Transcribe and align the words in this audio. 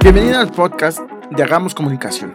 Bienvenido 0.00 0.38
al 0.38 0.52
podcast 0.52 1.00
de 1.30 1.42
Hagamos 1.42 1.74
Comunicación. 1.74 2.32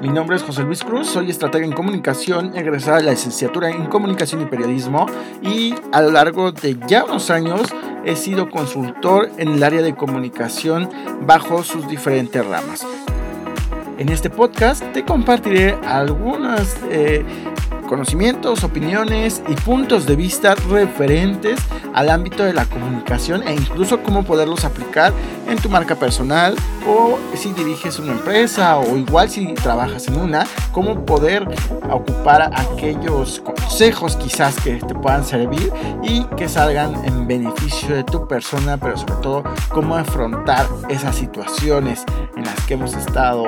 Mi 0.00 0.08
nombre 0.08 0.36
es 0.36 0.42
José 0.42 0.62
Luis 0.62 0.82
Cruz, 0.82 1.06
soy 1.06 1.30
estratega 1.30 1.66
en 1.66 1.72
comunicación, 1.72 2.56
egresada 2.56 2.96
de 2.96 3.04
la 3.04 3.10
licenciatura 3.10 3.70
en 3.70 3.86
comunicación 3.86 4.40
y 4.40 4.46
periodismo 4.46 5.06
y 5.42 5.74
a 5.92 6.00
lo 6.00 6.10
largo 6.10 6.50
de 6.50 6.78
ya 6.88 7.04
unos 7.04 7.30
años 7.30 7.60
he 8.06 8.16
sido 8.16 8.50
consultor 8.50 9.30
en 9.36 9.48
el 9.48 9.62
área 9.62 9.82
de 9.82 9.94
comunicación 9.94 10.88
bajo 11.26 11.62
sus 11.62 11.86
diferentes 11.88 12.44
ramas. 12.44 12.86
En 13.98 14.08
este 14.08 14.30
podcast 14.30 14.82
te 14.92 15.04
compartiré 15.04 15.78
algunas 15.84 16.76
eh, 16.90 17.22
conocimientos, 17.92 18.64
opiniones 18.64 19.42
y 19.48 19.54
puntos 19.54 20.06
de 20.06 20.16
vista 20.16 20.54
referentes 20.54 21.60
al 21.92 22.08
ámbito 22.08 22.42
de 22.42 22.54
la 22.54 22.64
comunicación 22.64 23.46
e 23.46 23.52
incluso 23.52 24.02
cómo 24.02 24.24
poderlos 24.24 24.64
aplicar 24.64 25.12
en 25.46 25.58
tu 25.58 25.68
marca 25.68 25.94
personal 25.94 26.56
o 26.88 27.18
si 27.34 27.52
diriges 27.52 27.98
una 27.98 28.12
empresa 28.12 28.78
o 28.78 28.96
igual 28.96 29.28
si 29.28 29.52
trabajas 29.52 30.08
en 30.08 30.18
una, 30.18 30.46
cómo 30.72 31.04
poder 31.04 31.46
ocupar 31.90 32.50
aquellos 32.54 33.40
consejos 33.40 34.16
quizás 34.16 34.58
que 34.60 34.76
te 34.76 34.94
puedan 34.94 35.22
servir 35.22 35.70
y 36.02 36.24
que 36.38 36.48
salgan 36.48 36.94
en 37.04 37.26
beneficio 37.26 37.94
de 37.94 38.04
tu 38.04 38.26
persona, 38.26 38.78
pero 38.78 38.96
sobre 38.96 39.16
todo 39.16 39.44
cómo 39.68 39.96
afrontar 39.96 40.66
esas 40.88 41.14
situaciones 41.14 42.06
en 42.38 42.44
las 42.44 42.58
que 42.62 42.72
hemos 42.72 42.94
estado 42.94 43.44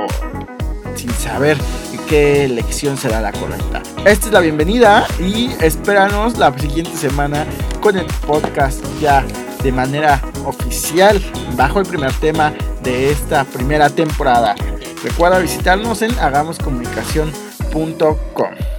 sin 0.96 1.10
saber 1.12 1.56
qué 2.08 2.48
lección 2.48 2.96
será 2.96 3.20
la 3.20 3.32
correcta. 3.32 3.82
Esta 4.04 4.26
es 4.26 4.32
la 4.32 4.40
bienvenida 4.40 5.06
y 5.18 5.50
espéranos 5.60 6.38
la 6.38 6.56
siguiente 6.58 6.96
semana 6.96 7.46
con 7.80 7.98
el 7.98 8.06
podcast 8.26 8.84
ya 9.00 9.24
de 9.62 9.72
manera 9.72 10.20
oficial 10.44 11.20
bajo 11.56 11.80
el 11.80 11.86
primer 11.86 12.12
tema 12.14 12.52
de 12.82 13.10
esta 13.10 13.44
primera 13.44 13.88
temporada. 13.88 14.54
Recuerda 15.02 15.38
visitarnos 15.38 16.02
en 16.02 16.18
hagamoscomunicación.com. 16.18 18.73